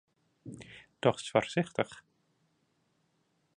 [1.01, 1.93] Dochst foarsichtich?